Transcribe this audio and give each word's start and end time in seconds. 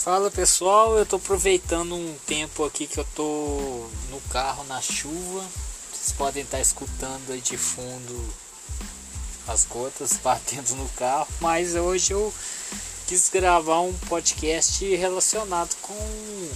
Fala 0.00 0.30
pessoal, 0.30 0.96
eu 0.96 1.04
tô 1.04 1.16
aproveitando 1.16 1.94
um 1.94 2.16
tempo 2.26 2.64
aqui 2.64 2.86
que 2.86 2.96
eu 2.96 3.04
tô 3.14 3.86
no 4.08 4.18
carro 4.30 4.64
na 4.64 4.80
chuva. 4.80 5.44
Vocês 5.92 6.10
podem 6.16 6.42
estar 6.42 6.58
escutando 6.58 7.30
aí 7.30 7.40
de 7.42 7.58
fundo 7.58 8.34
as 9.46 9.66
gotas 9.66 10.14
batendo 10.24 10.74
no 10.76 10.88
carro, 10.96 11.28
mas 11.38 11.74
hoje 11.74 12.14
eu 12.14 12.32
quis 13.06 13.28
gravar 13.28 13.80
um 13.80 13.92
podcast 14.08 14.82
relacionado 14.96 15.76
com, 15.82 16.48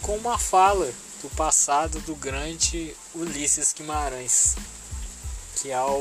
com 0.00 0.16
uma 0.16 0.38
fala 0.38 0.90
do 1.20 1.28
passado 1.36 2.00
do 2.00 2.16
grande 2.16 2.96
Ulisses 3.14 3.74
Guimarães, 3.74 4.56
que 5.56 5.70
ao 5.70 6.00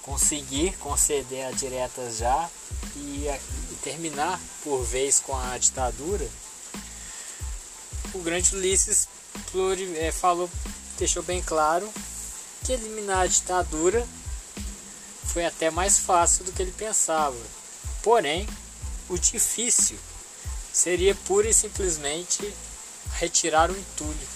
conseguir 0.00 0.74
conceder 0.78 1.44
a 1.44 1.50
direta 1.50 2.10
já 2.10 2.48
e, 2.96 3.28
terminar 3.82 4.40
por 4.64 4.82
vez 4.82 5.20
com 5.20 5.36
a 5.36 5.56
ditadura, 5.58 6.28
o 8.14 8.18
grande 8.18 8.56
Ulisses 8.56 9.08
é, 9.96 10.10
falou, 10.10 10.50
deixou 10.98 11.22
bem 11.22 11.42
claro 11.42 11.88
que 12.64 12.72
eliminar 12.72 13.20
a 13.20 13.26
ditadura 13.26 14.06
foi 15.36 15.44
até 15.44 15.70
mais 15.70 15.98
fácil 15.98 16.44
do 16.44 16.52
que 16.52 16.62
ele 16.62 16.72
pensava. 16.72 17.36
Porém, 18.02 18.48
o 19.06 19.18
difícil 19.18 19.98
seria 20.72 21.14
pura 21.14 21.46
e 21.46 21.52
simplesmente 21.52 22.54
retirar 23.18 23.70
o 23.70 23.78
entulho. 23.78 24.28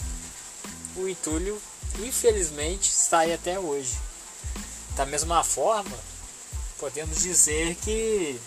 O 0.96 1.08
entulho, 1.08 1.62
infelizmente, 2.00 2.90
está 2.90 3.20
aí 3.20 3.32
até 3.32 3.58
hoje. 3.58 3.96
Da 4.94 5.06
mesma 5.06 5.42
forma, 5.42 5.96
podemos 6.80 7.20
dizer 7.20 7.76
que 7.76 8.40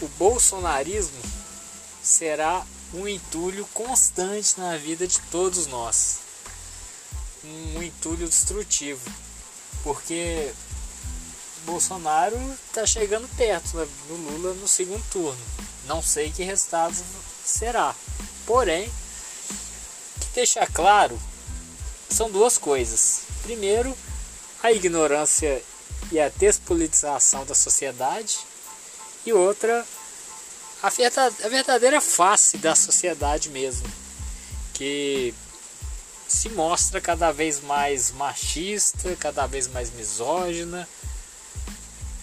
o 0.00 0.08
bolsonarismo 0.18 1.20
será 2.02 2.64
um 2.94 3.06
entulho 3.06 3.66
constante 3.74 4.58
na 4.58 4.78
vida 4.78 5.06
de 5.06 5.20
todos 5.30 5.66
nós. 5.66 6.18
Um 7.44 7.82
entulho 7.82 8.26
destrutivo. 8.26 9.08
Porque 9.82 10.52
Bolsonaro 11.66 12.36
está 12.66 12.86
chegando 12.86 13.28
perto 13.36 13.72
do 14.08 14.14
Lula 14.14 14.54
no 14.54 14.66
segundo 14.66 15.04
turno. 15.10 15.38
Não 15.86 16.02
sei 16.02 16.32
que 16.32 16.42
resultado 16.42 16.96
será. 17.44 17.94
Porém, 18.46 18.90
que 20.20 20.26
deixar 20.34 20.66
claro 20.72 21.20
são 22.08 22.30
duas 22.30 22.56
coisas. 22.56 23.20
Primeiro, 23.42 23.96
a 24.62 24.72
ignorância 24.72 25.62
e 26.10 26.20
a 26.20 26.28
despolitização 26.28 27.44
da 27.44 27.54
sociedade, 27.54 28.38
e 29.24 29.32
outra, 29.32 29.84
a, 30.82 30.90
verdadeira 31.48 32.00
face 32.00 32.58
da 32.58 32.74
sociedade 32.74 33.50
mesmo, 33.50 33.88
que 34.72 35.34
se 36.28 36.48
mostra 36.50 37.00
cada 37.00 37.32
vez 37.32 37.60
mais 37.60 38.10
machista, 38.12 39.16
cada 39.16 39.46
vez 39.46 39.66
mais 39.68 39.90
misógina, 39.90 40.88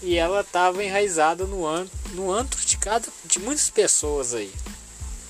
e 0.02 0.16
ela 0.16 0.42
estava 0.42 0.84
enraizada 0.84 1.46
no, 1.46 1.66
an 1.66 1.88
no 2.12 2.32
antro 2.32 2.64
de 2.66 2.78
cada 2.78 3.08
de 3.26 3.40
muitas 3.40 3.70
pessoas 3.70 4.34
aí. 4.34 4.54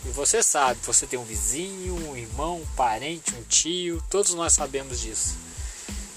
E 0.06 0.10
você 0.10 0.44
sabe, 0.44 0.80
você 0.84 1.06
tem 1.06 1.18
um 1.18 1.24
vizinho, 1.24 1.96
um 2.10 2.18
irmão, 2.18 2.58
um 2.58 2.76
parente, 2.76 3.34
um 3.36 3.44
tio, 3.44 4.04
todos 4.10 4.34
nós 4.34 4.54
sabemos 4.54 5.00
disso 5.00 5.44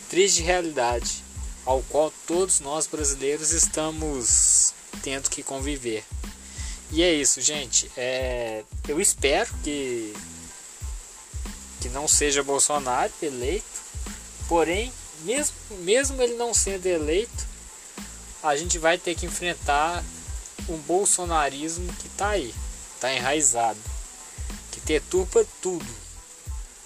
triste 0.08 0.42
realidade 0.42 1.22
ao 1.66 1.82
qual 1.82 2.12
todos 2.26 2.60
nós 2.60 2.86
brasileiros 2.86 3.50
estamos 3.50 4.72
tendo 5.02 5.28
que 5.28 5.42
conviver. 5.42 6.04
E 6.90 7.02
é 7.02 7.12
isso, 7.12 7.40
gente. 7.40 7.90
É, 7.96 8.62
eu 8.88 9.00
espero 9.00 9.52
que 9.62 10.14
que 11.86 11.88
não 11.90 12.08
seja 12.08 12.42
Bolsonaro 12.42 13.12
eleito. 13.22 13.64
Porém, 14.48 14.92
mesmo, 15.20 15.54
mesmo 15.80 16.20
ele 16.20 16.34
não 16.34 16.52
sendo 16.52 16.86
eleito, 16.86 17.46
a 18.42 18.56
gente 18.56 18.78
vai 18.78 18.98
ter 18.98 19.14
que 19.14 19.26
enfrentar 19.26 20.04
um 20.68 20.76
bolsonarismo 20.78 21.92
que 21.94 22.08
está 22.08 22.30
aí, 22.30 22.52
está 22.94 23.12
enraizado, 23.12 23.78
que 24.72 24.80
deturpa 24.80 25.46
tudo. 25.62 25.86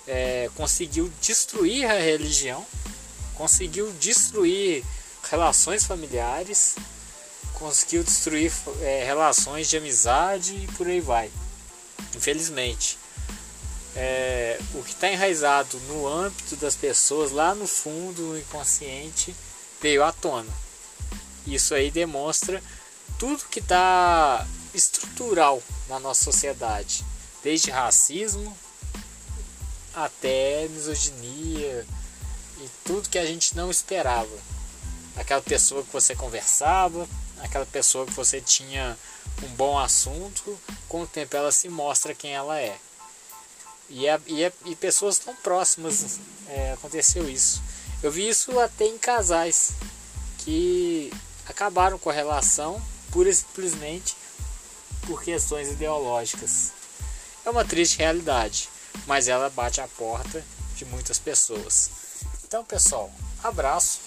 É, 0.07 0.51
conseguiu 0.57 1.11
destruir 1.21 1.85
a 1.85 1.99
religião, 1.99 2.67
conseguiu 3.41 3.91
destruir 3.93 4.85
relações 5.31 5.87
familiares, 5.87 6.75
conseguiu 7.55 8.05
destruir 8.05 8.53
é, 8.83 9.03
relações 9.07 9.71
de 9.71 9.79
amizade 9.79 10.55
e 10.55 10.67
por 10.77 10.87
aí 10.87 11.01
vai. 11.01 11.31
Infelizmente. 12.15 12.99
É, 13.97 14.61
o 14.75 14.83
que 14.83 14.93
está 14.93 15.11
enraizado 15.11 15.81
no 15.89 16.07
âmbito 16.07 16.55
das 16.57 16.77
pessoas, 16.77 17.33
lá 17.33 17.55
no 17.55 17.67
fundo, 17.67 18.21
no 18.21 18.39
inconsciente, 18.39 19.35
veio 19.81 20.05
à 20.05 20.13
tona. 20.13 20.53
Isso 21.47 21.75
aí 21.75 21.91
demonstra 21.91 22.63
tudo 23.19 23.47
que 23.51 23.61
está 23.61 24.47
estrutural 24.75 25.63
na 25.89 25.99
nossa 25.99 26.25
sociedade, 26.25 27.03
desde 27.43 27.71
racismo 27.71 28.55
até 29.95 30.69
misoginia, 30.69 31.87
e 32.61 32.69
tudo 32.85 33.09
que 33.09 33.19
a 33.19 33.27
gente 33.27 33.57
não 33.57 33.71
esperava. 33.71 34.37
Aquela 35.17 35.43
pessoa 35.43 35.83
que 35.83 35.93
você 35.93 36.15
conversava, 36.15 37.09
aquela 37.41 37.67
pessoa 37.67 38.07
que 38.07 38.13
você 38.13 38.41
tinha 38.41 38.97
um 39.43 39.49
bom 39.49 39.79
assunto, 39.79 40.59
com 40.89 41.03
o 41.03 41.07
tempo 41.07 41.37
ela 41.37 41.51
se 41.51 41.69
mostra 41.69 42.15
quem 42.15 42.33
ela 42.33 42.59
é. 42.59 42.79
E, 43.89 44.07
é, 44.07 44.21
e, 44.27 44.45
é, 44.45 44.53
e 44.67 44.77
pessoas 44.77 45.19
tão 45.19 45.35
próximas 45.37 46.21
é, 46.49 46.73
aconteceu 46.73 47.29
isso. 47.29 47.61
Eu 48.03 48.11
vi 48.11 48.29
isso 48.29 48.59
até 48.61 48.87
em 48.87 48.97
casais 48.99 49.73
que 50.39 51.13
acabaram 51.47 51.99
com 51.99 52.09
a 52.09 52.13
relação 52.13 52.81
pura 53.11 53.29
e 53.29 53.35
simplesmente 53.35 54.17
por 55.07 55.23
questões 55.23 55.69
ideológicas. 55.69 56.73
É 57.45 57.51
uma 57.51 57.65
triste 57.65 57.99
realidade, 57.99 58.69
mas 59.07 59.27
ela 59.29 59.51
bate 59.51 59.81
a 59.81 59.89
porta 59.89 60.45
de 60.77 60.85
muitas 60.85 61.19
pessoas. 61.19 61.91
Então, 62.51 62.65
pessoal, 62.65 63.09
abraço 63.45 64.01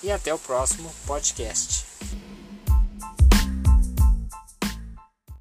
e 0.00 0.08
até 0.08 0.32
o 0.32 0.38
próximo 0.38 0.88
podcast. 1.08 1.84